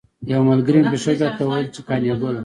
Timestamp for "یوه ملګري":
0.31-0.79